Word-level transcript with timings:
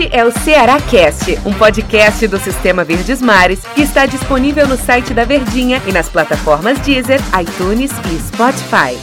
Este 0.00 0.16
é 0.16 0.24
o 0.24 0.30
Ceará 0.30 0.80
Cast, 0.80 1.38
um 1.44 1.52
podcast 1.52 2.26
do 2.26 2.38
Sistema 2.38 2.82
Verdes 2.82 3.20
Mares 3.20 3.62
que 3.74 3.82
está 3.82 4.06
disponível 4.06 4.66
no 4.66 4.74
site 4.74 5.12
da 5.12 5.26
Verdinha 5.26 5.78
e 5.86 5.92
nas 5.92 6.08
plataformas 6.08 6.78
Deezer, 6.80 7.20
iTunes 7.38 7.90
e 8.10 8.18
Spotify. 8.18 8.98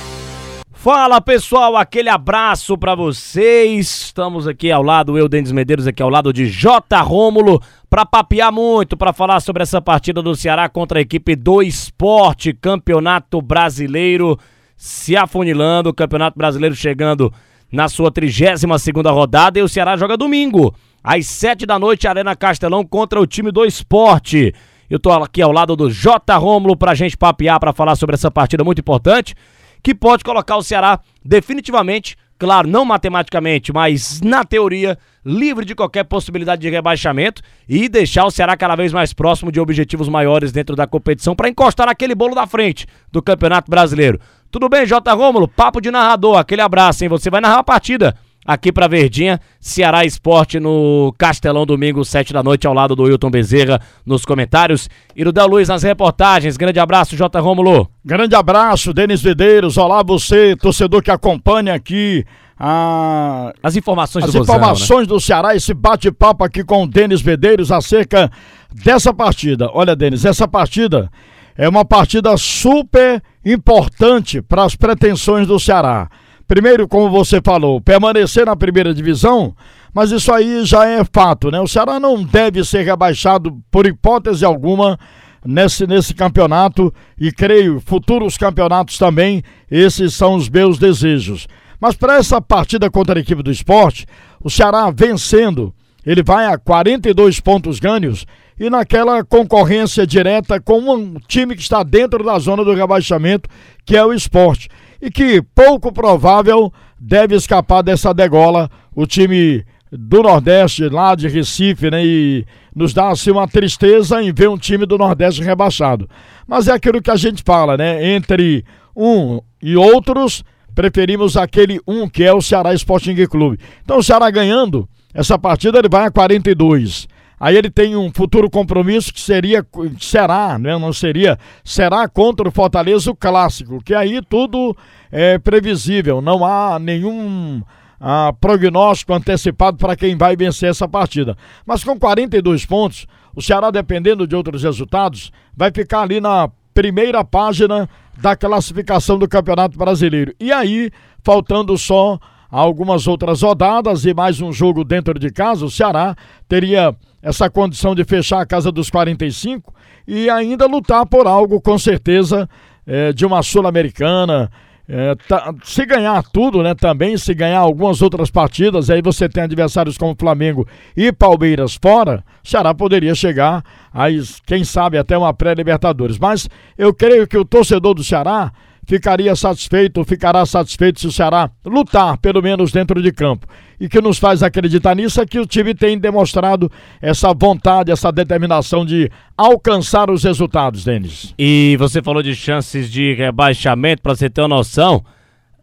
Fala 0.74 1.22
pessoal, 1.22 1.78
aquele 1.78 2.10
abraço 2.10 2.76
para 2.80 2.96
vocês. 2.96 4.06
Estamos 4.06 4.48
aqui 4.48 4.72
ao 4.72 4.82
lado, 4.82 5.16
eu, 5.20 5.30
Denis 5.30 5.52
Medeiros, 5.52 5.86
aqui 5.86 6.02
ao 6.02 6.10
lado 6.10 6.34
de 6.34 6.48
J. 6.48 7.00
Rômulo, 7.04 7.62
para 7.88 8.04
papear 8.04 8.52
muito, 8.52 8.98
para 8.98 9.14
falar 9.14 9.40
sobre 9.40 9.62
essa 9.62 9.80
partida 9.80 10.20
do 10.20 10.36
Ceará 10.36 10.68
contra 10.68 10.98
a 10.98 11.02
equipe 11.04 11.36
do 11.36 11.62
Esporte, 11.62 12.54
Campeonato 12.54 13.40
Brasileiro 13.40 14.36
se 14.76 15.16
afunilando, 15.16 15.90
o 15.90 15.94
Campeonato 15.94 16.40
Brasileiro 16.40 16.76
chegando 16.76 17.32
na 17.72 17.88
sua 17.88 18.12
32 18.12 18.82
segunda 18.82 19.12
rodada 19.12 19.60
e 19.60 19.62
o 19.62 19.70
Ceará 19.70 19.98
joga 19.98 20.18
domingo, 20.18 20.74
às 21.04 21.26
7 21.28 21.66
da 21.66 21.78
noite, 21.80 22.08
Arena 22.08 22.36
Castelão 22.36 22.86
contra 22.86 23.20
o 23.20 23.28
time 23.28 23.52
do 23.52 23.66
Esporte. 23.66 24.54
Eu 24.90 25.00
tô 25.00 25.12
aqui 25.12 25.42
ao 25.42 25.52
lado 25.52 25.76
do 25.76 25.90
J. 25.90 26.38
Rômulo 26.38 26.76
pra 26.76 26.96
gente 26.96 27.18
papear, 27.18 27.60
para 27.60 27.74
falar 27.74 27.96
sobre 27.96 28.16
essa 28.16 28.32
partida 28.32 28.64
muito 28.64 28.80
importante 28.80 29.36
que 29.84 29.94
pode 29.96 30.24
colocar 30.24 30.58
o 30.58 30.64
Ceará 30.64 31.00
definitivamente, 31.24 32.16
claro, 32.38 32.68
não 32.68 32.84
matematicamente, 32.86 33.72
mas 33.72 34.22
na 34.22 34.44
teoria, 34.44 34.98
livre 35.26 35.66
de 35.66 35.76
qualquer 35.76 36.04
possibilidade 36.04 36.62
de 36.62 36.70
rebaixamento 36.70 37.42
e 37.68 37.88
deixar 37.88 38.26
o 38.26 38.32
Ceará 38.32 38.56
cada 38.56 38.76
vez 38.76 38.94
mais 38.94 39.14
próximo 39.14 39.52
de 39.52 39.60
objetivos 39.60 40.10
maiores 40.10 40.52
dentro 40.52 40.76
da 40.76 40.88
competição 40.88 41.36
para 41.36 41.50
encostar 41.50 41.88
naquele 41.88 42.16
bolo 42.16 42.36
da 42.36 42.48
frente 42.48 42.86
do 43.12 43.22
Campeonato 43.22 43.70
Brasileiro. 43.70 44.20
Tudo 44.52 44.70
bem, 44.70 44.86
J. 44.86 45.14
Rômulo? 45.14 45.48
Papo 45.48 45.82
de 45.82 45.92
narrador, 45.92 46.38
aquele 46.38 46.62
abraço, 46.62 47.04
hein? 47.04 47.10
Você 47.10 47.30
vai 47.30 47.42
narrar 47.42 47.60
a 47.60 47.64
partida 47.64 48.16
aqui 48.48 48.72
para 48.72 48.88
Verdinha, 48.88 49.42
Ceará 49.60 50.06
Esporte 50.06 50.58
no 50.58 51.14
Castelão, 51.18 51.66
domingo, 51.66 52.06
7 52.06 52.32
da 52.32 52.42
noite, 52.42 52.66
ao 52.66 52.74
lado 52.74 52.96
do 52.96 53.04
Wilton 53.04 53.30
Bezerra 53.30 53.82
nos 54.06 54.24
comentários 54.24 54.90
e 55.14 55.26
do 55.26 55.34
Del 55.34 55.48
Luiz 55.48 55.68
nas 55.68 55.84
reportagens. 55.84 56.56
Grande 56.56 56.80
abraço, 56.80 57.18
J. 57.18 57.38
Rômulo. 57.42 57.90
Grande 58.06 58.36
abraço, 58.36 58.94
Denis 58.94 59.22
Vedeiros. 59.22 59.78
Olá, 59.78 60.02
você, 60.02 60.56
torcedor 60.56 61.04
que 61.04 61.12
acompanha 61.12 61.74
aqui 61.74 62.24
a... 62.58 63.52
as 63.62 63.76
informações 63.76 64.24
as 64.24 64.32
do 64.32 64.40
informações 64.40 65.02
né? 65.02 65.14
do 65.14 65.20
Ceará, 65.20 65.54
esse 65.54 65.74
bate-papo 65.74 66.46
aqui 66.46 66.64
com 66.64 66.84
o 66.84 66.88
Denis 66.88 67.20
Vedeiros 67.20 67.70
acerca 67.70 68.32
dessa 68.74 69.14
partida. 69.14 69.70
Olha, 69.74 69.94
Denis, 69.94 70.24
essa 70.24 70.48
partida 70.48 71.12
é 71.58 71.68
uma 71.68 71.84
partida 71.84 72.38
super 72.38 73.22
importante 73.44 74.42
para 74.42 74.64
as 74.64 74.74
pretensões 74.76 75.46
do 75.46 75.60
Ceará 75.60 76.08
primeiro, 76.48 76.88
como 76.88 77.10
você 77.10 77.42
falou, 77.44 77.82
permanecer 77.82 78.46
na 78.46 78.56
primeira 78.56 78.94
divisão, 78.94 79.54
mas 79.94 80.12
isso 80.12 80.32
aí 80.32 80.64
já 80.66 80.88
é 80.88 81.04
fato, 81.04 81.52
né? 81.52 81.60
O 81.60 81.68
Ceará 81.68 82.00
não 82.00 82.24
deve 82.24 82.64
ser 82.64 82.84
rebaixado 82.84 83.60
por 83.70 83.86
hipótese 83.86 84.46
alguma 84.46 84.98
nesse, 85.46 85.86
nesse 85.86 86.14
campeonato 86.14 86.94
e 87.20 87.32
creio 87.32 87.82
futuros 87.86 88.38
campeonatos 88.38 88.98
também, 88.98 89.44
esses 89.70 90.14
são 90.14 90.36
os 90.36 90.50
meus 90.50 90.78
desejos. 90.78 91.48
Mas 91.80 91.96
para 91.96 92.18
essa 92.18 92.42
partida 92.42 92.90
contra 92.90 93.20
a 93.20 93.22
equipe 93.22 93.44
do 93.44 93.52
esporte, 93.52 94.06
o 94.42 94.50
Ceará 94.50 94.90
vencendo, 94.90 95.74
ele 96.06 96.24
vai 96.24 96.46
a 96.46 96.58
42 96.58 97.40
pontos 97.40 97.80
ganhos 97.80 98.26
e 98.60 98.70
naquela 98.70 99.24
concorrência 99.24 100.08
direta 100.08 100.60
com 100.60 100.80
um 100.80 101.16
time 101.28 101.56
que 101.56 101.62
está 101.62 101.84
dentro 101.84 102.24
da 102.24 102.40
zona 102.40 102.64
do 102.64 102.74
rebaixamento, 102.74 103.48
que 103.86 103.96
é 103.96 104.04
o 104.04 104.14
esporte 104.14 104.70
e 105.02 105.10
que 105.12 105.42
pouco 105.42 105.92
provável 105.92 106.72
deve 107.00 107.36
escapar 107.36 107.82
dessa 107.82 108.14
degola. 108.14 108.70
O 108.96 109.06
time 109.06 109.64
do 109.92 110.22
Nordeste, 110.22 110.90
lá 110.90 111.16
de 111.16 111.28
Recife, 111.28 111.90
né? 111.90 112.06
E 112.06 112.46
nos 112.76 112.94
dá 112.94 113.10
assim 113.10 113.32
uma 113.32 113.48
tristeza 113.48 114.22
em 114.22 114.34
ver 114.34 114.50
um 114.50 114.58
time 114.58 114.86
do 114.86 114.98
Nordeste 114.98 115.42
rebaixado. 115.42 116.10
Mas 116.48 116.68
é 116.68 116.74
aquilo 116.74 117.02
que 117.02 117.12
a 117.12 117.16
gente 117.16 117.44
fala, 117.44 117.78
né? 117.78 118.14
Entre 118.14 118.66
um 118.96 119.40
e 119.62 119.76
outros, 119.76 120.44
preferimos 120.76 121.38
aquele 121.38 121.80
um 121.88 122.08
que 122.08 122.24
é 122.24 122.34
o 122.34 122.42
Ceará 122.42 122.74
Sporting 122.74 123.16
Clube. 123.28 123.60
Então 123.84 123.98
o 123.98 124.04
Ceará 124.04 124.30
ganhando 124.30 124.88
essa 125.14 125.38
partida, 125.38 125.80
ele 125.80 125.90
vai 125.90 126.06
a 126.06 126.12
42. 126.12 127.08
Aí 127.40 127.56
ele 127.56 127.70
tem 127.70 127.96
um 127.96 128.12
futuro 128.12 128.50
compromisso 128.50 129.14
que 129.14 129.22
seria, 129.22 129.66
será, 130.00 130.58
né? 130.58 130.78
Não 130.78 130.92
seria, 130.92 131.38
será 131.64 132.08
contra 132.08 132.48
o 132.48 132.52
Fortaleza 132.52 133.12
o 133.12 133.16
clássico, 133.16 133.84
que 133.84 133.94
aí 133.94 134.22
tudo 134.28 134.76
é 135.12 135.38
previsível, 135.38 136.20
não 136.20 136.44
há 136.44 136.80
nenhum 136.80 137.62
ah, 138.00 138.34
prognóstico 138.40 139.14
antecipado 139.14 139.78
para 139.78 139.96
quem 139.96 140.16
vai 140.16 140.36
vencer 140.36 140.70
essa 140.70 140.88
partida. 140.88 141.38
Mas 141.66 141.84
com 141.84 141.98
42 142.00 142.66
pontos, 142.66 143.06
o 143.36 143.42
Ceará, 143.42 143.70
dependendo 143.70 144.26
de 144.26 144.36
outros 144.36 144.64
resultados, 144.64 145.32
vai 145.56 145.72
ficar 145.72 146.02
ali 146.02 146.20
na 146.20 146.50
primeira 146.74 147.24
página 147.24 147.88
da 148.20 148.36
classificação 148.36 149.18
do 149.18 149.28
Campeonato 149.28 149.78
Brasileiro. 149.78 150.34
E 150.40 150.52
aí, 150.52 150.92
faltando 151.24 151.78
só 151.78 152.20
algumas 152.50 153.08
outras 153.08 153.42
rodadas 153.42 154.06
e 154.06 154.14
mais 154.14 154.42
um 154.42 154.52
jogo 154.52 154.84
dentro 154.84 155.18
de 155.20 155.32
casa, 155.32 155.66
o 155.66 155.72
Ceará 155.72 156.16
teria 156.48 156.96
essa 157.22 157.50
condição 157.50 157.94
de 157.94 158.04
fechar 158.04 158.42
a 158.42 158.46
casa 158.46 158.72
dos 158.72 158.90
45 158.90 159.74
e 160.08 160.30
ainda 160.30 160.66
lutar 160.66 161.06
por 161.06 161.28
algo, 161.28 161.60
com 161.60 161.78
certeza, 161.78 162.50
é, 162.86 163.12
de 163.12 163.26
uma 163.26 163.44
Sul-Americana. 163.44 164.50
É, 164.90 165.16
tá, 165.28 165.54
se 165.64 165.86
ganhar 165.86 166.24
tudo, 166.32 166.64
né? 166.64 166.74
Também, 166.74 167.18
se 167.18 167.34
ganhar 167.34 167.60
algumas 167.60 168.02
outras 168.02 168.32
partidas, 168.32 168.90
aí 168.90 169.02
você 169.02 169.28
tem 169.28 169.44
adversários 169.44 169.98
como 169.98 170.16
Flamengo 170.18 170.66
e 170.96 171.12
Palmeiras 171.12 171.78
fora, 171.82 172.24
Ceará 172.42 172.74
poderia 172.74 173.14
chegar 173.14 173.62
a, 173.94 174.06
quem 174.46 174.64
sabe, 174.64 174.98
até 174.98 175.18
uma 175.18 175.34
pré-Libertadores. 175.34 176.18
Mas 176.18 176.50
eu 176.78 176.94
creio 176.94 177.28
que 177.28 177.38
o 177.38 177.44
torcedor 177.44 177.96
do 177.96 178.04
Ceará 178.04 178.54
ficaria 178.88 179.36
satisfeito, 179.36 180.04
ficará 180.06 180.46
satisfeito 180.46 181.02
se 181.02 181.08
o 181.08 181.12
Ceará 181.12 181.52
lutar, 181.66 182.18
pelo 182.18 182.42
menos 182.42 182.72
dentro 182.72 183.02
de 183.02 183.12
campo. 183.12 183.46
E 183.80 183.88
que 183.90 184.02
nos 184.02 184.18
faz 184.18 184.42
acreditar 184.42 184.96
nisso 184.96 185.22
é 185.22 185.26
que 185.26 185.38
o 185.38 185.46
time 185.46 185.76
tem 185.76 186.00
demonstrado 186.00 186.72
essa 187.02 187.34
vontade, 187.34 187.92
essa 187.92 188.12
determinação 188.12 188.86
de 188.86 189.12
alcançar 189.38 190.10
os 190.10 190.24
resultados, 190.24 190.86
Denis. 190.86 191.36
E 191.38 191.76
você 191.78 192.02
falou 192.02 192.24
de 192.24 192.34
chances 192.34 192.90
de 192.90 193.14
rebaixamento, 193.14 194.02
para 194.02 194.16
você 194.16 194.30
ter 194.30 194.42
uma 194.42 194.48
noção, 194.48 195.04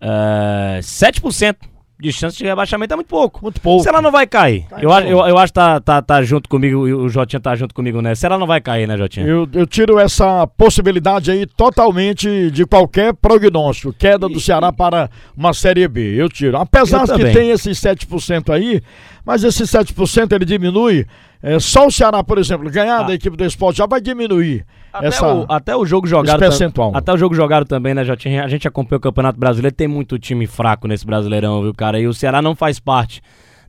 uh, 0.00 0.78
7% 0.80 1.56
de 1.99 2.12
chance 2.12 2.37
de 2.37 2.44
rebaixamento 2.44 2.93
é 2.93 2.97
muito 2.97 3.09
pouco. 3.09 3.41
Muito 3.43 3.60
pouco. 3.60 3.82
Se 3.82 3.88
ela 3.88 4.03
não 4.03 4.10
vai 4.10 4.27
cair. 4.27 4.66
eu, 4.81 4.91
eu, 4.91 5.19
eu 5.27 5.38
acho 5.38 5.53
que 5.53 5.60
tá, 5.60 5.81
tá, 5.81 6.03
tá 6.03 6.22
junto 6.22 6.49
comigo, 6.49 6.81
o 6.81 7.09
Jotinha 7.09 7.41
tá 7.41 7.55
junto 7.55 7.75
comigo, 7.75 8.03
né? 8.03 8.15
Se 8.15 8.27
ela 8.27 8.37
não 8.37 8.47
vai 8.47 8.60
cair, 8.60 8.87
né, 8.87 8.97
Jotinha? 8.97 9.27
Eu, 9.27 9.49
eu 9.53 9.66
tiro 9.66 9.99
essa 9.99 10.47
possibilidade 10.47 11.31
aí 11.31 11.47
totalmente 11.47 12.50
de 12.50 12.66
qualquer 12.66 13.15
prognóstico. 13.15 13.93
Queda 13.93 14.28
do 14.28 14.41
Ceará 14.41 14.72
para 14.72 15.09
uma 15.37 15.54
Série 15.54 15.87
B. 15.87 16.21
Eu 16.21 16.28
tiro. 16.28 16.56
Apesar 16.56 17.09
eu 17.09 17.16
que 17.16 17.33
tem 17.33 17.50
esses 17.50 17.78
7% 17.78 18.53
aí, 18.53 18.83
mas 19.25 19.44
esse 19.44 19.62
7% 19.62 20.33
ele 20.33 20.44
diminui. 20.44 21.06
É, 21.47 21.60
só 21.60 21.87
o 21.87 21.91
Ceará, 21.91 22.25
por 22.25 22.38
exemplo, 22.38 22.71
ganhar 22.71 23.00
ah. 23.00 23.03
da 23.03 23.12
equipe 23.12 23.37
do 23.37 23.44
esporte 23.44 23.77
já 23.77 23.87
vai 23.87 24.00
diminuir. 24.00 24.65
Até, 24.91 25.09
essa, 25.09 25.27
o, 25.31 25.44
até 25.47 25.77
o 25.77 25.84
jogo 25.84 26.06
jogado. 26.06 26.38
Percentual. 26.38 26.93
Até 26.94 27.12
o 27.12 27.19
jogo 27.19 27.34
jogado 27.34 27.66
também, 27.66 27.93
né, 27.93 28.03
Jotinha? 28.03 28.43
A 28.43 28.49
gente 28.49 28.66
acompanha 28.66 28.97
o 28.97 29.00
Campeonato 29.00 29.38
Brasileiro, 29.38 29.77
tem 29.77 29.87
muito 29.87 30.19
time 30.19 30.47
fraco 30.47 30.88
nesse 30.88 31.04
Brasileirão, 31.04 31.60
viu, 31.60 31.75
cara? 31.75 32.00
E 32.00 32.06
o 32.06 32.15
Ceará 32.15 32.41
não 32.41 32.54
faz 32.54 32.81
parte 32.81 33.21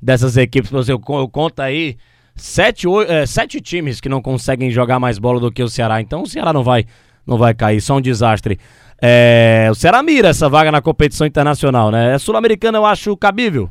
dessas 0.01 0.37
equipes. 0.37 0.71
Você 0.71 0.93
eu, 0.93 1.01
eu 1.05 1.27
conto 1.27 1.59
aí 1.59 1.97
sete, 2.33 2.87
oito, 2.87 3.11
é, 3.11 3.25
sete 3.25 3.59
times 3.59 3.99
que 3.99 4.07
não 4.07 4.21
conseguem 4.21 4.71
jogar 4.71 4.97
mais 4.97 5.19
bola 5.19 5.41
do 5.41 5.51
que 5.51 5.61
o 5.61 5.67
Ceará. 5.67 5.99
Então 5.99 6.21
o 6.21 6.27
Ceará 6.27 6.53
não 6.53 6.63
vai, 6.63 6.85
não 7.27 7.37
vai 7.37 7.53
cair, 7.53 7.81
só 7.81 7.97
um 7.97 8.01
desastre. 8.01 8.57
É, 9.01 9.67
o 9.69 9.75
Ceará 9.75 10.01
mira 10.01 10.29
essa 10.29 10.47
vaga 10.47 10.71
na 10.71 10.81
competição 10.81 11.27
internacional, 11.27 11.91
né? 11.91 12.15
É 12.15 12.17
sul-americana, 12.17 12.77
eu 12.77 12.85
acho 12.85 13.17
cabível 13.17 13.69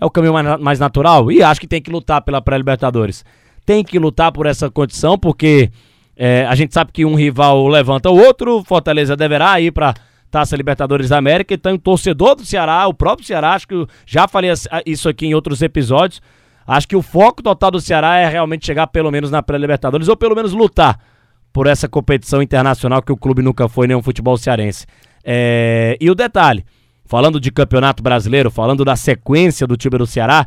é 0.00 0.04
o 0.04 0.10
caminho 0.10 0.32
mais, 0.32 0.60
mais 0.60 0.78
natural 0.78 1.30
e 1.32 1.42
acho 1.42 1.60
que 1.60 1.66
tem 1.66 1.80
que 1.80 1.90
lutar 1.90 2.22
pela 2.22 2.40
pré-Libertadores. 2.40 3.24
Tem 3.64 3.82
que 3.82 3.98
lutar 3.98 4.30
por 4.30 4.46
essa 4.46 4.70
condição, 4.70 5.18
porque 5.18 5.70
é, 6.16 6.46
a 6.46 6.54
gente 6.54 6.72
sabe 6.72 6.92
que 6.92 7.04
um 7.04 7.14
rival 7.14 7.66
levanta 7.66 8.10
o 8.10 8.16
outro, 8.16 8.62
Fortaleza 8.64 9.16
deverá 9.16 9.60
ir 9.60 9.72
para 9.72 9.94
Taça 10.30 10.56
Libertadores 10.56 11.08
da 11.08 11.18
América, 11.18 11.54
então 11.54 11.74
o 11.74 11.78
torcedor 11.78 12.34
do 12.34 12.44
Ceará, 12.44 12.86
o 12.86 12.94
próprio 12.94 13.26
Ceará, 13.26 13.52
acho 13.52 13.66
que 13.66 13.86
já 14.04 14.28
falei 14.28 14.50
isso 14.84 15.08
aqui 15.08 15.26
em 15.26 15.34
outros 15.34 15.62
episódios, 15.62 16.20
acho 16.66 16.86
que 16.86 16.96
o 16.96 17.02
foco 17.02 17.42
total 17.42 17.70
do 17.70 17.80
Ceará 17.80 18.18
é 18.18 18.28
realmente 18.28 18.66
chegar 18.66 18.86
pelo 18.88 19.10
menos 19.10 19.30
na 19.30 19.42
pré-Libertadores, 19.42 20.08
ou 20.08 20.16
pelo 20.16 20.34
menos 20.34 20.52
lutar 20.52 20.98
por 21.52 21.66
essa 21.66 21.88
competição 21.88 22.42
internacional 22.42 23.00
que 23.00 23.12
o 23.12 23.16
clube 23.16 23.40
nunca 23.40 23.68
foi, 23.68 23.86
nem 23.86 23.96
o 23.96 24.02
futebol 24.02 24.36
cearense. 24.36 24.86
É, 25.24 25.96
e 26.00 26.10
o 26.10 26.14
detalhe, 26.14 26.64
falando 27.06 27.40
de 27.40 27.50
campeonato 27.50 28.02
brasileiro, 28.02 28.50
falando 28.50 28.84
da 28.84 28.96
sequência 28.96 29.66
do 29.66 29.76
time 29.76 29.96
do 29.96 30.06
Ceará, 30.06 30.46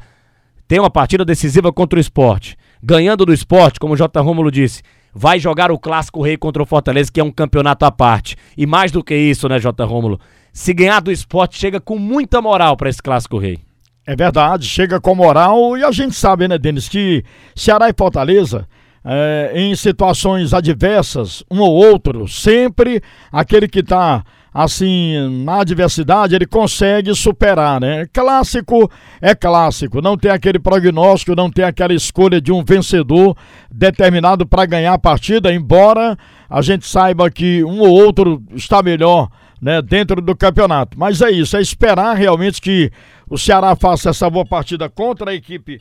tem 0.68 0.80
uma 0.80 0.90
partida 0.90 1.26
decisiva 1.26 1.74
contra 1.74 1.98
o 1.98 2.02
esporte. 2.02 2.56
Ganhando 2.82 3.26
do 3.26 3.34
esporte, 3.34 3.80
como 3.80 3.94
o 3.94 3.98
J. 3.98 4.22
Rômulo 4.22 4.52
disse, 4.52 4.84
vai 5.14 5.40
jogar 5.40 5.72
o 5.72 5.80
Clássico 5.80 6.22
Rei 6.22 6.38
contra 6.38 6.62
o 6.62 6.66
Fortaleza, 6.66 7.12
que 7.12 7.20
é 7.20 7.24
um 7.24 7.32
campeonato 7.32 7.86
à 7.86 7.92
parte. 7.92 8.36
E 8.58 8.68
mais 8.68 8.92
do 8.92 9.04
que 9.04 9.16
isso, 9.16 9.50
né, 9.50 9.58
J. 9.58 9.84
Rômulo? 9.84 10.20
Se 10.54 10.74
ganhar 10.74 11.00
do 11.00 11.12
esporte, 11.12 11.58
chega 11.58 11.80
com 11.80 11.98
muita 11.98 12.42
moral 12.42 12.78
para 12.78 12.90
esse 12.90 13.02
Clássico 13.02 13.38
Rei. 13.38 13.60
É 14.06 14.16
verdade, 14.16 14.66
chega 14.66 15.00
com 15.00 15.14
moral 15.16 15.78
e 15.78 15.84
a 15.84 15.92
gente 15.92 16.16
sabe, 16.16 16.48
né, 16.48 16.58
Denis, 16.58 16.90
que 16.90 17.24
Ceará 17.56 17.90
e 17.90 17.94
Fortaleza, 17.98 18.68
é, 19.06 19.52
em 19.56 19.76
situações 19.76 20.54
adversas, 20.54 21.44
um 21.50 21.60
ou 21.60 21.72
outro, 21.72 22.28
sempre 22.28 23.02
aquele 23.32 23.68
que 23.68 23.80
está 23.80 24.24
assim, 24.54 25.44
na 25.44 25.62
adversidade, 25.62 26.36
ele 26.36 26.46
consegue 26.46 27.13
superar, 27.13 27.80
né? 27.80 28.07
Clássico 28.12 28.90
é 29.22 29.36
clássico, 29.36 30.01
não 30.01 30.18
tem 30.18 30.31
aquele 30.31 30.60
prognóstico, 30.60 31.36
não 31.36 31.50
tem 31.50 31.63
aquela 31.63 31.94
escolha 31.94 32.42
de 32.42 32.51
um 32.51 32.63
vencedor 32.63 33.36
determinado 33.72 34.46
para 34.48 34.66
ganhar 34.66 34.94
a 34.94 35.00
partida, 35.00 35.54
embora 35.54 36.18
a 36.50 36.62
gente 36.62 36.88
saiba 36.88 37.30
que 37.30 37.63
um 37.63 37.80
ou 37.80 37.90
outro 37.90 38.42
está 38.56 38.81
melhor, 38.81 39.30
né, 39.62 39.81
dentro 39.81 40.22
do 40.22 40.36
campeonato. 40.36 40.98
Mas 40.98 41.22
é 41.22 41.30
isso, 41.30 41.56
é 41.56 41.62
esperar 41.62 42.16
realmente 42.16 42.62
que 42.62 42.92
o 43.30 43.38
Ceará 43.38 43.75
faça 43.75 44.10
essa 44.10 44.30
boa 44.30 44.46
partida 44.46 44.90
contra 44.90 45.31
a 45.31 45.36
equipe 45.36 45.80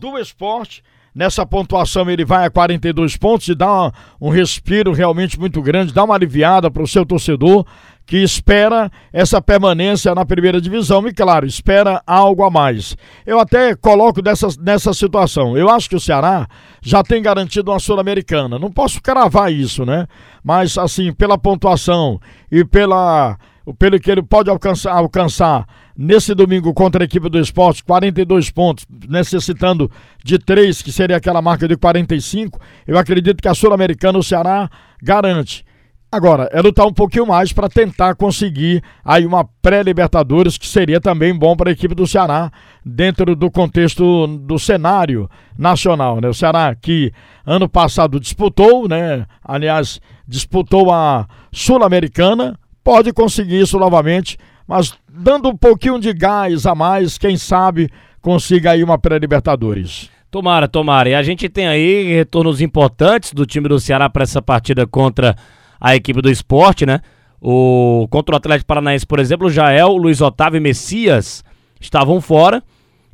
do 0.00 0.18
esporte 0.18 0.82
Nessa 1.18 1.44
pontuação 1.44 2.08
ele 2.08 2.24
vai 2.24 2.46
a 2.46 2.50
42 2.50 3.16
pontos 3.16 3.48
e 3.48 3.54
dá 3.54 3.92
um 4.20 4.28
respiro 4.28 4.92
realmente 4.92 5.36
muito 5.36 5.60
grande, 5.60 5.92
dá 5.92 6.04
uma 6.04 6.14
aliviada 6.14 6.70
para 6.70 6.80
o 6.80 6.86
seu 6.86 7.04
torcedor 7.04 7.66
que 8.08 8.16
espera 8.16 8.90
essa 9.12 9.40
permanência 9.40 10.14
na 10.14 10.24
primeira 10.24 10.58
divisão 10.62 11.06
e, 11.06 11.12
claro, 11.12 11.44
espera 11.44 12.02
algo 12.06 12.42
a 12.42 12.50
mais. 12.50 12.96
Eu 13.26 13.38
até 13.38 13.76
coloco 13.76 14.22
dessa, 14.22 14.48
nessa 14.58 14.94
situação. 14.94 15.58
Eu 15.58 15.68
acho 15.68 15.90
que 15.90 15.94
o 15.94 16.00
Ceará 16.00 16.48
já 16.80 17.02
tem 17.02 17.20
garantido 17.22 17.70
uma 17.70 17.78
Sul-Americana. 17.78 18.58
Não 18.58 18.72
posso 18.72 19.02
cravar 19.02 19.52
isso, 19.52 19.84
né? 19.84 20.06
Mas, 20.42 20.78
assim, 20.78 21.12
pela 21.12 21.36
pontuação 21.36 22.18
e 22.50 22.64
pela, 22.64 23.36
pelo 23.78 24.00
que 24.00 24.10
ele 24.10 24.22
pode 24.22 24.48
alcançar, 24.48 24.92
alcançar 24.92 25.66
nesse 25.94 26.34
domingo 26.34 26.72
contra 26.72 27.04
a 27.04 27.06
equipe 27.06 27.28
do 27.28 27.38
esporte, 27.38 27.84
42 27.84 28.50
pontos, 28.50 28.86
necessitando 29.06 29.90
de 30.24 30.38
3, 30.38 30.80
que 30.80 30.90
seria 30.90 31.18
aquela 31.18 31.42
marca 31.42 31.68
de 31.68 31.76
45, 31.76 32.58
eu 32.86 32.96
acredito 32.96 33.42
que 33.42 33.48
a 33.48 33.54
Sul-Americana, 33.54 34.18
o 34.18 34.22
Ceará, 34.22 34.70
garante. 35.02 35.67
Agora, 36.10 36.48
é 36.52 36.60
lutar 36.62 36.86
um 36.86 36.92
pouquinho 36.92 37.26
mais 37.26 37.52
para 37.52 37.68
tentar 37.68 38.14
conseguir 38.14 38.82
aí 39.04 39.26
uma 39.26 39.44
pré-Libertadores, 39.60 40.56
que 40.56 40.66
seria 40.66 41.00
também 41.00 41.34
bom 41.34 41.54
para 41.54 41.68
a 41.68 41.72
equipe 41.72 41.94
do 41.94 42.06
Ceará, 42.06 42.50
dentro 42.84 43.36
do 43.36 43.50
contexto 43.50 44.26
do 44.26 44.58
cenário 44.58 45.28
nacional, 45.56 46.20
né? 46.20 46.28
O 46.28 46.34
Ceará 46.34 46.74
que 46.74 47.12
ano 47.44 47.68
passado 47.68 48.18
disputou, 48.18 48.88
né? 48.88 49.26
Aliás, 49.44 50.00
disputou 50.26 50.90
a 50.90 51.26
Sul-Americana, 51.52 52.58
pode 52.82 53.12
conseguir 53.12 53.60
isso 53.60 53.78
novamente 53.78 54.38
mas 54.68 54.92
dando 55.10 55.48
um 55.48 55.56
pouquinho 55.56 55.98
de 55.98 56.12
gás 56.12 56.66
a 56.66 56.74
mais, 56.74 57.16
quem 57.16 57.38
sabe 57.38 57.88
consiga 58.20 58.72
aí 58.72 58.84
uma 58.84 58.98
pré-Libertadores. 58.98 60.10
Tomara, 60.30 60.68
tomara. 60.68 61.08
E 61.08 61.14
a 61.14 61.22
gente 61.22 61.48
tem 61.48 61.66
aí 61.66 62.12
retornos 62.12 62.60
importantes 62.60 63.32
do 63.32 63.46
time 63.46 63.66
do 63.66 63.80
Ceará 63.80 64.10
para 64.10 64.24
essa 64.24 64.42
partida 64.42 64.86
contra 64.86 65.34
a 65.80 65.94
equipe 65.94 66.20
do 66.20 66.30
esporte, 66.30 66.84
né? 66.84 67.00
O, 67.40 68.06
contra 68.10 68.34
o 68.34 68.38
Atlético 68.38 68.66
Paranaense, 68.66 69.06
por 69.06 69.18
exemplo, 69.18 69.50
Jael, 69.50 69.96
Luiz 69.96 70.20
Otávio 70.20 70.58
e 70.58 70.60
Messias 70.60 71.44
estavam 71.80 72.20
fora. 72.20 72.62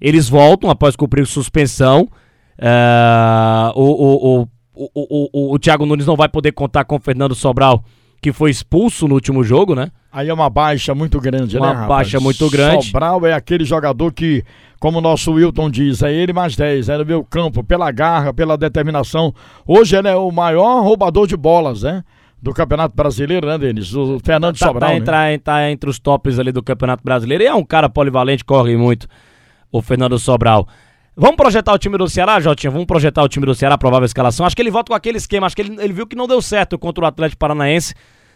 Eles 0.00 0.28
voltam 0.28 0.70
após 0.70 0.96
cumprir 0.96 1.26
suspensão. 1.26 2.08
É, 2.58 3.72
o, 3.74 3.82
o, 3.82 4.42
o, 4.42 4.48
o, 4.74 5.28
o, 5.32 5.54
o 5.54 5.58
Thiago 5.58 5.84
Nunes 5.84 6.06
não 6.06 6.16
vai 6.16 6.28
poder 6.28 6.52
contar 6.52 6.84
com 6.84 6.96
o 6.96 7.00
Fernando 7.00 7.34
Sobral 7.34 7.84
que 8.24 8.32
foi 8.32 8.50
expulso 8.50 9.06
no 9.06 9.16
último 9.16 9.44
jogo, 9.44 9.74
né? 9.74 9.90
Aí 10.10 10.30
é 10.30 10.32
uma 10.32 10.48
baixa 10.48 10.94
muito 10.94 11.20
grande, 11.20 11.58
uma 11.58 11.74
né, 11.74 11.78
Uma 11.80 11.86
baixa 11.86 12.18
muito 12.18 12.48
grande. 12.48 12.86
Sobral 12.86 13.26
é 13.26 13.34
aquele 13.34 13.66
jogador 13.66 14.14
que, 14.14 14.42
como 14.80 14.96
o 14.96 15.00
nosso 15.02 15.32
Wilton 15.32 15.68
diz, 15.68 16.02
é 16.02 16.10
ele 16.10 16.32
mais 16.32 16.56
10, 16.56 16.88
é 16.88 16.96
no 16.96 17.04
meu 17.04 17.22
campo, 17.22 17.62
pela 17.62 17.90
garra, 17.90 18.32
pela 18.32 18.56
determinação. 18.56 19.34
Hoje 19.66 19.94
ele 19.94 20.08
é 20.08 20.16
o 20.16 20.30
maior 20.30 20.82
roubador 20.82 21.26
de 21.26 21.36
bolas, 21.36 21.82
né? 21.82 22.02
Do 22.44 22.52
Campeonato 22.52 22.94
Brasileiro, 22.94 23.46
né, 23.46 23.56
Denis? 23.56 23.94
O 23.94 24.20
Fernando 24.22 24.58
tá, 24.58 24.66
Sobral. 24.66 25.00
Tá, 25.00 25.22
né? 25.22 25.38
tá 25.38 25.70
entre 25.70 25.88
os 25.88 25.98
tops 25.98 26.38
ali 26.38 26.52
do 26.52 26.62
Campeonato 26.62 27.02
Brasileiro. 27.02 27.42
E 27.42 27.46
é 27.46 27.54
um 27.54 27.64
cara 27.64 27.88
polivalente, 27.88 28.44
corre 28.44 28.76
muito, 28.76 29.08
o 29.72 29.80
Fernando 29.80 30.18
Sobral. 30.18 30.68
Vamos 31.16 31.36
projetar 31.36 31.72
o 31.72 31.78
time 31.78 31.96
do 31.96 32.06
Ceará, 32.06 32.38
Jotinha? 32.40 32.70
Vamos 32.70 32.86
projetar 32.86 33.22
o 33.22 33.28
time 33.30 33.46
do 33.46 33.54
Ceará, 33.54 33.78
provável 33.78 34.04
escalação. 34.04 34.44
Acho 34.44 34.54
que 34.54 34.60
ele 34.60 34.70
volta 34.70 34.90
com 34.90 34.94
aquele 34.94 35.16
esquema. 35.16 35.46
Acho 35.46 35.56
que 35.56 35.62
ele, 35.62 35.74
ele 35.80 35.94
viu 35.94 36.06
que 36.06 36.14
não 36.14 36.28
deu 36.28 36.42
certo 36.42 36.78
contra 36.78 37.04
o 37.04 37.06
Atlético 37.06 37.38
Paranaense. 37.38 37.94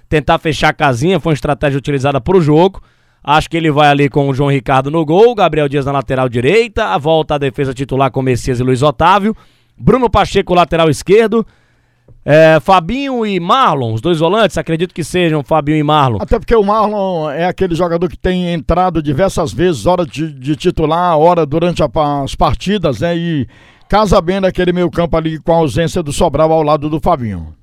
Tentar 0.09 0.39
fechar 0.39 0.71
a 0.71 0.73
casinha 0.73 1.21
foi 1.21 1.33
uma 1.33 1.35
estratégia 1.35 1.77
utilizada 1.77 2.19
para 2.19 2.35
o 2.35 2.41
jogo. 2.41 2.81
Acho 3.23 3.51
que 3.51 3.59
ele 3.59 3.71
vai 3.71 3.91
ali 3.91 4.09
com 4.09 4.27
o 4.27 4.33
João 4.33 4.49
Ricardo 4.49 4.91
no 4.91 5.05
gol, 5.05 5.35
Gabriel 5.35 5.69
Dias 5.69 5.85
na 5.85 5.93
lateral 5.93 6.31
direita, 6.31 6.87
a 6.87 6.97
volta 6.97 7.35
à 7.35 7.39
defesa 7.39 7.75
titular 7.75 8.11
com 8.11 8.23
Messias 8.23 8.59
e 8.59 8.63
Luiz 8.63 8.81
Otávio, 8.81 9.37
Bruno 9.77 10.09
Pacheco 10.09 10.55
lateral 10.55 10.89
esquerdo, 10.89 11.47
é, 12.25 12.59
Fabinho 12.61 13.25
e 13.25 13.41
Marlon, 13.41 13.95
os 13.95 14.01
dois 14.01 14.19
volantes, 14.19 14.59
acredito 14.59 14.95
que 14.95 15.03
sejam 15.03 15.43
Fabinho 15.43 15.79
e 15.79 15.83
Marlon. 15.83 16.19
Até 16.21 16.39
porque 16.39 16.55
o 16.55 16.63
Marlon 16.63 17.31
é 17.31 17.47
aquele 17.47 17.75
jogador 17.75 18.09
que 18.09 18.19
tem 18.19 18.53
entrado 18.53 19.03
diversas 19.03 19.53
vezes, 19.53 19.87
hora 19.87 20.05
de, 20.05 20.33
de 20.33 20.57
titular, 20.57 21.17
hora 21.19 21.47
durante 21.47 21.83
a, 21.83 21.89
as 22.23 22.35
partidas, 22.35 23.01
né? 23.01 23.17
E 23.17 23.49
casa 23.89 24.21
bem 24.21 24.41
naquele 24.41 24.73
meio 24.73 24.91
campo 24.91 25.17
ali 25.17 25.39
com 25.39 25.53
a 25.53 25.57
ausência 25.57 26.03
do 26.03 26.13
Sobral 26.13 26.53
ao 26.53 26.63
lado 26.63 26.91
do 26.91 27.01
Fabinho. 27.01 27.55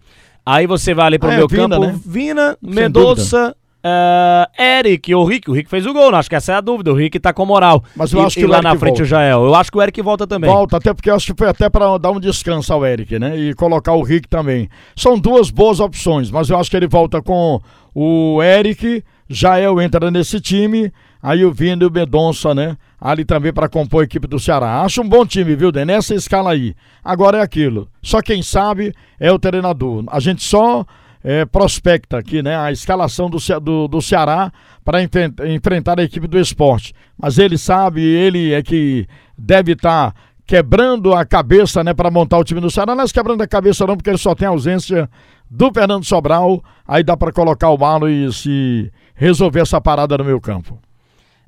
Aí 0.46 0.68
você 0.68 0.94
vai 0.94 1.08
ali 1.08 1.20
pro 1.20 1.30
ah, 1.30 1.36
meu 1.36 1.46
é, 1.46 1.50
campo, 1.50 1.80
né? 1.80 2.00
Vina, 2.06 2.58
Mendonça, 2.62 3.56
Uh, 3.86 4.50
Eric 4.60 5.14
ou 5.14 5.24
Rick, 5.24 5.48
o 5.48 5.54
Rick 5.54 5.70
fez 5.70 5.86
o 5.86 5.94
gol, 5.94 6.10
não, 6.10 6.18
acho 6.18 6.28
que 6.28 6.36
essa 6.36 6.54
é 6.54 6.56
a 6.56 6.62
dúvida. 6.62 6.92
O 6.92 6.96
Rick 6.96 7.20
tá 7.20 7.32
com 7.32 7.46
moral. 7.46 7.84
Mas 7.96 8.12
eu 8.12 8.20
e, 8.20 8.26
acho 8.26 8.36
que 8.36 8.48
lá 8.48 8.60
na 8.60 8.76
frente 8.76 8.98
volta. 8.98 9.04
o 9.04 9.06
Jael. 9.06 9.46
Eu 9.46 9.54
acho 9.54 9.72
que 9.72 9.78
o 9.78 9.82
Eric 9.82 10.02
volta 10.02 10.26
também. 10.26 10.50
Volta, 10.50 10.78
até 10.78 10.92
porque 10.92 11.08
eu 11.08 11.16
acho 11.16 11.32
que 11.32 11.38
foi 11.38 11.48
até 11.48 11.70
para 11.70 11.96
dar 12.00 12.10
um 12.10 12.20
descanso 12.20 12.74
ao 12.74 12.84
Eric, 12.84 13.20
né? 13.20 13.38
E 13.38 13.54
colocar 13.54 13.94
o 13.94 14.02
Rick 14.02 14.28
também. 14.28 14.68
São 14.96 15.20
duas 15.20 15.52
boas 15.52 15.80
opções, 15.80 16.32
mas 16.32 16.50
eu 16.50 16.58
acho 16.58 16.72
que 16.72 16.76
ele 16.76 16.88
volta 16.88 17.22
com 17.22 17.62
o 17.94 18.42
Eric, 18.42 19.04
Jael 19.30 19.80
entra 19.80 20.10
nesse 20.10 20.42
time, 20.42 20.92
aí 21.22 21.46
o 21.46 21.54
Vina 21.54 21.84
e 21.84 21.86
o 21.86 21.92
Medonça, 21.92 22.56
né? 22.56 22.78
Ali 23.00 23.24
também 23.24 23.54
para 23.54 23.70
compor 23.70 24.02
a 24.02 24.06
equipe 24.06 24.26
do 24.26 24.40
Ceará. 24.40 24.82
Acho 24.82 25.04
um 25.04 25.08
bom 25.08 25.28
time, 25.28 25.56
viu, 25.56 25.72
Den? 25.72 25.86
Nessa 25.86 26.16
escala 26.16 26.54
aí. 26.54 26.74
Agora 27.04 27.38
é 27.38 27.42
aquilo. 27.42 27.88
Só 28.02 28.20
quem 28.20 28.42
sabe 28.42 28.96
é 29.20 29.32
o 29.32 29.38
treinador. 29.38 30.04
A 30.08 30.20
gente 30.20 30.42
só 30.42 30.84
é, 31.28 31.44
prospecta 31.44 32.20
aqui, 32.20 32.44
né? 32.44 32.56
A 32.56 32.72
escalação 32.72 33.28
do, 33.28 33.40
do, 33.60 33.88
do 33.88 34.00
Ceará 34.00 34.54
para 34.84 35.00
enfrentar 35.02 36.00
a 36.00 36.04
equipe 36.04 36.28
do 36.28 36.40
esporte. 36.40 36.94
Mas 37.18 37.40
ele 37.40 37.58
sabe, 37.58 38.00
ele 38.00 38.54
é 38.54 38.62
que 38.62 39.08
deve 39.36 39.72
estar 39.72 40.12
tá 40.12 40.18
quebrando 40.46 41.16
a 41.16 41.26
cabeça, 41.26 41.84
né, 41.84 41.96
para 41.96 42.12
montar 42.12 42.38
o 42.38 42.44
time 42.44 42.62
do 42.62 42.70
Ceará. 42.70 42.94
Não 42.94 43.04
é 43.04 43.08
quebrando 43.08 43.42
a 43.42 43.48
cabeça 43.48 43.88
não, 43.88 43.98
porque 43.98 44.12
ele 44.12 44.20
só 44.20 44.36
tem 44.36 44.48
ausência 44.48 45.10
do 45.50 45.72
Fernando 45.74 46.06
Sobral. 46.06 46.64
Aí 46.88 47.04
dá 47.04 47.18
para 47.18 47.32
colocar 47.32 47.72
o 47.72 47.78
Malo 47.78 48.08
e 48.08 48.32
se 48.32 48.92
resolver 49.16 49.62
essa 49.62 49.82
parada 49.82 50.16
no 50.20 50.24
meu 50.24 50.40
campo. 50.40 50.78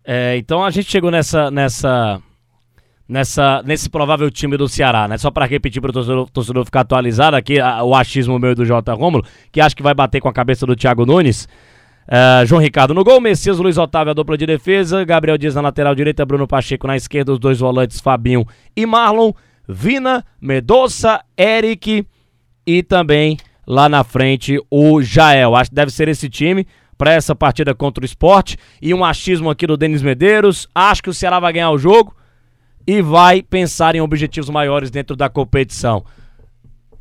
É, 0.04 0.38
então 0.38 0.66
a 0.66 0.72
gente 0.72 0.90
chegou 0.90 1.12
nessa 1.12 1.52
nessa 1.52 2.20
nessa, 3.08 3.62
nesse 3.66 3.90
provável 3.90 4.30
time 4.30 4.58
do 4.58 4.68
Ceará, 4.68 5.08
né? 5.08 5.18
Só 5.18 5.32
para 5.32 5.46
repetir 5.46 5.82
para 5.82 5.90
o 5.90 5.94
torcedor, 5.94 6.30
torcedor, 6.30 6.66
ficar 6.66 6.82
atualizado 6.82 7.36
aqui, 7.36 7.60
a, 7.60 7.84
o 7.84 7.96
achismo 7.96 8.38
meu 8.38 8.54
do 8.54 8.66
J. 8.66 8.94
Rômulo, 8.94 9.24
que 9.52 9.62
acho 9.62 9.76
que 9.76 9.84
vai 9.84 9.94
bater 9.94 10.20
com 10.20 10.28
a 10.28 10.34
cabeça 10.34 10.66
do 10.66 10.76
Thiago 10.76 11.06
Nunes. 11.06 11.48
Uh, 12.08 12.46
João 12.46 12.62
Ricardo 12.62 12.94
no 12.94 13.04
gol, 13.04 13.20
Messias, 13.20 13.58
Luiz 13.58 13.78
Otávio 13.78 14.12
a 14.12 14.14
dupla 14.14 14.38
de 14.38 14.46
defesa, 14.46 15.04
Gabriel 15.04 15.38
Dias 15.38 15.56
na 15.56 15.62
lateral 15.62 15.94
direita, 15.94 16.26
Bruno 16.26 16.48
Pacheco 16.48 16.88
na 16.88 16.96
esquerda, 16.96 17.34
os 17.34 17.40
dois 17.40 17.60
volantes 17.60 18.00
Fabinho 18.00 18.46
e 18.76 18.86
Marlon, 18.86 19.34
Vina, 19.68 20.24
Medoça, 20.40 21.22
Eric 21.38 22.08
e 22.66 22.84
também 22.84 23.38
lá 23.66 23.90
na 23.90 24.06
frente 24.06 24.58
o 24.72 25.02
Jael. 25.02 25.54
Acho 25.54 25.70
que 25.70 25.76
deve 25.76 25.92
ser 25.92 26.08
esse 26.08 26.30
time 26.30 26.66
para 26.98 27.12
essa 27.12 27.36
partida 27.36 27.76
contra 27.76 28.02
o 28.02 28.06
esporte. 28.06 28.58
E 28.82 28.94
um 28.94 29.04
achismo 29.04 29.50
aqui 29.50 29.68
do 29.68 29.76
Denis 29.76 30.02
Medeiros. 30.02 30.68
Acho 30.74 31.04
que 31.04 31.10
o 31.10 31.14
Ceará 31.14 31.42
vai 31.42 31.52
ganhar 31.52 31.72
o 31.72 31.78
jogo 31.78 32.16
e 32.88 33.02
vai 33.02 33.42
pensar 33.42 33.96
em 33.96 34.02
objetivos 34.02 34.50
maiores 34.50 34.90
dentro 34.90 35.14
da 35.14 35.28
competição. 35.28 36.06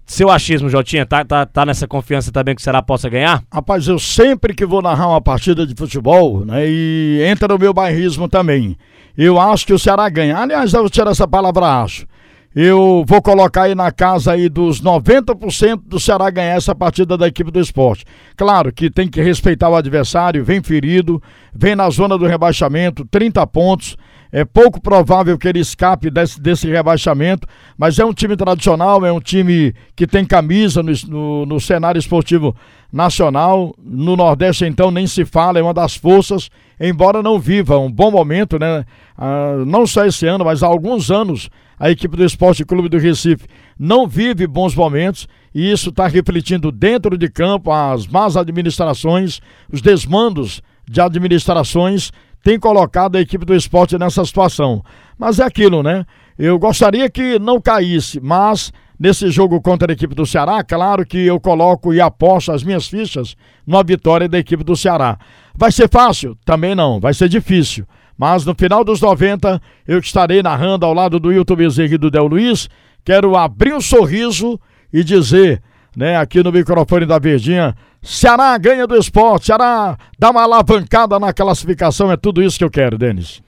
Seu 0.04 0.30
achismo, 0.30 0.68
Jotinha, 0.68 1.06
tá, 1.06 1.24
tá, 1.24 1.46
tá 1.46 1.64
nessa 1.64 1.86
confiança 1.86 2.30
também 2.30 2.54
que 2.54 2.60
o 2.60 2.64
Ceará 2.64 2.82
possa 2.82 3.08
ganhar? 3.08 3.42
Rapaz, 3.52 3.88
eu 3.88 3.98
sempre 3.98 4.54
que 4.54 4.66
vou 4.66 4.82
narrar 4.82 5.08
uma 5.08 5.20
partida 5.20 5.66
de 5.66 5.74
futebol, 5.74 6.44
né, 6.44 6.64
e 6.68 7.22
entra 7.26 7.48
no 7.48 7.58
meu 7.58 7.72
bairrismo 7.72 8.28
também, 8.28 8.76
eu 9.16 9.40
acho 9.40 9.66
que 9.66 9.72
o 9.72 9.78
Ceará 9.78 10.08
ganha. 10.08 10.36
Aliás, 10.36 10.74
eu 10.74 10.80
vou 10.80 10.90
tirar 10.90 11.10
essa 11.10 11.26
palavra 11.26 11.82
acho. 11.82 12.06
Eu 12.54 13.04
vou 13.06 13.20
colocar 13.20 13.64
aí 13.64 13.74
na 13.74 13.90
casa 13.92 14.32
aí 14.32 14.48
dos 14.48 14.80
90% 14.80 15.82
do 15.84 16.00
Ceará 16.00 16.30
ganhar 16.30 16.54
essa 16.54 16.74
partida 16.74 17.16
da 17.16 17.28
equipe 17.28 17.50
do 17.50 17.60
esporte. 17.60 18.04
Claro 18.36 18.72
que 18.72 18.90
tem 18.90 19.08
que 19.08 19.20
respeitar 19.20 19.68
o 19.68 19.74
adversário, 19.74 20.44
vem 20.44 20.62
ferido, 20.62 21.22
vem 21.54 21.76
na 21.76 21.90
zona 21.90 22.16
do 22.16 22.26
rebaixamento, 22.26 23.04
30 23.10 23.46
pontos 23.46 23.96
é 24.32 24.44
pouco 24.44 24.80
provável 24.80 25.38
que 25.38 25.48
ele 25.48 25.60
escape 25.60 26.10
desse, 26.10 26.40
desse 26.40 26.68
rebaixamento, 26.68 27.46
mas 27.76 27.98
é 27.98 28.04
um 28.04 28.12
time 28.12 28.36
tradicional, 28.36 29.04
é 29.04 29.12
um 29.12 29.20
time 29.20 29.74
que 29.94 30.06
tem 30.06 30.24
camisa 30.24 30.82
no, 30.82 30.92
no, 31.08 31.46
no 31.46 31.60
cenário 31.60 31.98
esportivo 31.98 32.54
nacional. 32.92 33.74
No 33.78 34.16
Nordeste, 34.16 34.64
então, 34.64 34.90
nem 34.90 35.06
se 35.06 35.24
fala, 35.24 35.58
é 35.58 35.62
uma 35.62 35.74
das 35.74 35.96
forças. 35.96 36.50
embora 36.80 37.22
não 37.22 37.38
viva 37.38 37.78
um 37.78 37.90
bom 37.90 38.10
momento, 38.10 38.58
né? 38.58 38.84
Ah, 39.16 39.64
não 39.66 39.86
só 39.86 40.04
esse 40.04 40.26
ano, 40.26 40.44
mas 40.44 40.62
há 40.62 40.66
alguns 40.66 41.10
anos, 41.10 41.48
a 41.78 41.90
equipe 41.90 42.16
do 42.16 42.24
Esporte 42.24 42.64
Clube 42.64 42.88
do 42.88 42.98
Recife 42.98 43.46
não 43.78 44.06
vive 44.06 44.46
bons 44.46 44.74
momentos 44.74 45.28
e 45.54 45.70
isso 45.70 45.90
está 45.90 46.06
refletindo 46.06 46.72
dentro 46.72 47.16
de 47.16 47.30
campo 47.30 47.70
as 47.70 48.06
más 48.06 48.36
administrações, 48.36 49.40
os 49.72 49.80
desmandos 49.80 50.62
de 50.88 51.00
administrações 51.00 52.12
têm 52.46 52.60
colocado 52.60 53.16
a 53.16 53.20
equipe 53.20 53.44
do 53.44 53.56
esporte 53.56 53.98
nessa 53.98 54.24
situação. 54.24 54.80
Mas 55.18 55.40
é 55.40 55.42
aquilo, 55.42 55.82
né? 55.82 56.06
Eu 56.38 56.60
gostaria 56.60 57.10
que 57.10 57.40
não 57.40 57.60
caísse, 57.60 58.20
mas 58.20 58.72
nesse 58.96 59.32
jogo 59.32 59.60
contra 59.60 59.90
a 59.90 59.94
equipe 59.94 60.14
do 60.14 60.24
Ceará, 60.24 60.62
claro 60.62 61.04
que 61.04 61.18
eu 61.18 61.40
coloco 61.40 61.92
e 61.92 62.00
aposto 62.00 62.52
as 62.52 62.62
minhas 62.62 62.86
fichas 62.86 63.36
numa 63.66 63.82
vitória 63.82 64.28
da 64.28 64.38
equipe 64.38 64.62
do 64.62 64.76
Ceará. 64.76 65.18
Vai 65.56 65.72
ser 65.72 65.88
fácil? 65.88 66.38
Também 66.44 66.72
não, 66.72 67.00
vai 67.00 67.12
ser 67.12 67.28
difícil. 67.28 67.84
Mas 68.16 68.46
no 68.46 68.54
final 68.54 68.84
dos 68.84 69.00
90, 69.00 69.60
eu 69.84 69.98
estarei 69.98 70.40
narrando 70.40 70.86
ao 70.86 70.94
lado 70.94 71.18
do 71.18 71.32
Hilton 71.32 71.56
Bezerra 71.56 71.94
e 71.94 71.98
do 71.98 72.12
Del 72.12 72.28
Luiz. 72.28 72.68
Quero 73.04 73.36
abrir 73.36 73.74
um 73.74 73.80
sorriso 73.80 74.56
e 74.92 75.02
dizer, 75.02 75.60
né, 75.96 76.16
aqui 76.16 76.42
no 76.42 76.52
microfone 76.52 77.06
da 77.06 77.18
Verdinha, 77.18 77.74
Ceará 78.02 78.56
ganha 78.58 78.86
do 78.86 78.96
esporte, 78.96 79.46
Ceará 79.46 79.96
dá 80.18 80.30
uma 80.30 80.42
alavancada 80.42 81.18
na 81.18 81.32
classificação, 81.32 82.12
é 82.12 82.16
tudo 82.16 82.42
isso 82.42 82.58
que 82.58 82.64
eu 82.64 82.70
quero, 82.70 82.98
Denis. 82.98 83.42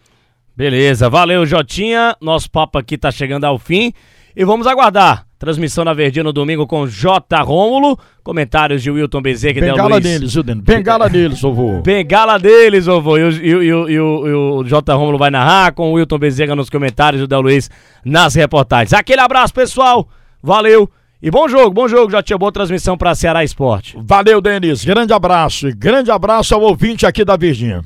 Beleza, 0.57 1.09
valeu 1.09 1.45
Jotinha, 1.47 2.17
nosso 2.21 2.50
papo 2.50 2.78
aqui 2.78 2.97
tá 2.97 3.12
chegando 3.12 3.45
ao 3.45 3.59
fim 3.59 3.93
e 4.35 4.45
vamos 4.45 4.67
aguardar 4.67 5.28
Transmissão 5.38 5.85
na 5.85 5.95
Verdinha 5.95 6.25
no 6.25 6.33
domingo 6.33 6.67
com 6.67 6.87
J. 6.88 7.43
Rômulo. 7.43 7.97
Comentários 8.25 8.83
de 8.83 8.90
Wilton 8.90 9.23
Bezerra 9.23 9.59
e 9.59 9.61
Bengala 9.61 9.88
Luiz. 9.90 10.02
deles, 10.02 10.35
viu, 10.35 10.43
Bengala 10.62 11.09
deles, 11.09 11.40
vô. 11.40 11.81
Bengala 11.81 12.38
deles, 12.38 12.87
vô. 12.87 13.17
E, 13.17 13.23
e, 13.23 13.52
e, 13.52 13.69
e, 13.69 14.00
o 14.00 14.64
J. 14.64 14.93
Rômulo 14.95 15.17
vai 15.17 15.31
narrar 15.31 15.73
com 15.73 15.90
o 15.90 15.93
Wilton 15.93 16.19
Bezerra 16.19 16.57
nos 16.57 16.69
comentários 16.69 17.21
e 17.23 17.25
o 17.25 17.28
Del 17.28 17.40
Luiz 17.40 17.71
nas 18.05 18.35
reportagens. 18.35 18.93
Aquele 18.93 19.21
abraço, 19.21 19.55
pessoal. 19.55 20.09
Valeu. 20.43 20.90
E 21.21 21.33
bom 21.33 21.49
jogo, 21.49 21.71
bom 21.73 21.89
jogo, 21.89 22.13
já 22.13 22.23
tinha 22.23 22.39
boa 22.39 22.53
transmissão 22.53 22.97
para 22.97 23.13
Ceará 23.13 23.43
Esporte. 23.43 23.99
Valeu, 24.01 24.41
Denis. 24.41 24.85
Grande 24.85 25.13
abraço. 25.13 25.69
E 25.69 25.73
grande 25.73 26.13
abraço 26.13 26.55
ao 26.55 26.63
ouvinte 26.63 27.05
aqui 27.05 27.25
da 27.25 27.37
Virgínia. 27.37 27.83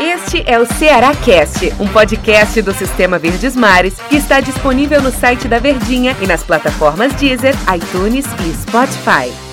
Este 0.00 0.44
é 0.46 0.58
o 0.58 0.66
Ceará 0.66 1.12
Cast, 1.16 1.72
um 1.80 1.88
podcast 1.88 2.62
do 2.62 2.72
Sistema 2.72 3.18
Verdes 3.18 3.56
Mares 3.56 3.98
que 4.08 4.16
está 4.16 4.40
disponível 4.40 5.02
no 5.02 5.10
site 5.10 5.48
da 5.48 5.58
Verdinha 5.58 6.16
e 6.22 6.26
nas 6.26 6.44
plataformas 6.44 7.12
Deezer, 7.14 7.54
iTunes 7.74 8.24
e 8.46 8.54
Spotify. 8.54 9.49